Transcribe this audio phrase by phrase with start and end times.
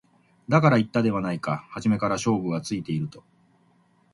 [0.49, 3.23] だから言ったではないか初めから勝負はついていると